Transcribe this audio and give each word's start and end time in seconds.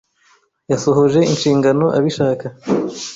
Yasohoje 0.71 1.19
inshingano 1.31 1.85
abishaka. 1.97 2.45